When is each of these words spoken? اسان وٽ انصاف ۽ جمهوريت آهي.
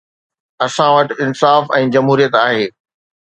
اسان 0.65 0.87
وٽ 0.95 1.09
انصاف 1.25 1.63
۽ 1.81 1.85
جمهوريت 1.97 2.39
آهي. 2.43 2.65